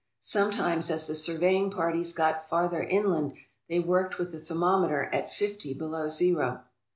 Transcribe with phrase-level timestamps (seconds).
[0.23, 3.35] Sometimes as the surveying parties got farther inland
[3.69, 6.63] they worked with the thermometer at fifty below zero.